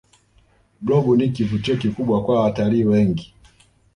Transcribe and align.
blob 0.81 1.15
ni 1.17 1.29
kivutio 1.29 1.77
kikubwa 1.77 2.23
kwa 2.23 2.43
watalii 2.43 2.83
wengi 2.83 3.33